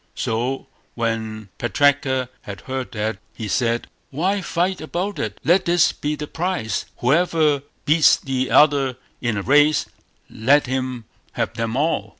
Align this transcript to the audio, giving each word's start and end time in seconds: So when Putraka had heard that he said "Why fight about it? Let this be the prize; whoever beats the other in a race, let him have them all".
So 0.15 0.65
when 0.95 1.49
Putraka 1.59 2.29
had 2.41 2.61
heard 2.61 2.91
that 2.93 3.19
he 3.35 3.47
said 3.47 3.85
"Why 4.09 4.41
fight 4.41 4.81
about 4.81 5.19
it? 5.19 5.39
Let 5.43 5.65
this 5.65 5.91
be 5.93 6.15
the 6.15 6.25
prize; 6.25 6.85
whoever 6.97 7.61
beats 7.85 8.15
the 8.17 8.49
other 8.49 8.97
in 9.21 9.37
a 9.37 9.43
race, 9.43 9.85
let 10.27 10.65
him 10.65 11.05
have 11.33 11.53
them 11.53 11.77
all". 11.77 12.09